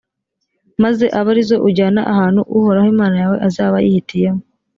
[0.83, 4.43] maze abe ari zo ujyana ahantu uhoraho imana yawe azaba yihitiyemo.